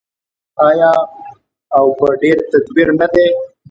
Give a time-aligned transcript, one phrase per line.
[0.67, 0.91] آیا
[1.77, 3.27] او په ډیر تدبیر نه دی؟